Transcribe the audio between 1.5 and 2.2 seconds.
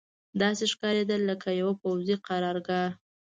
یوه پوځي